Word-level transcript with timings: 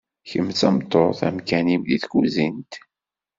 kemm 0.29 0.47
d 0.51 0.55
tameṭṭut 0.59 1.19
amkan-im 1.27 1.83
deg 1.87 2.01
tkuzint. 2.03 2.73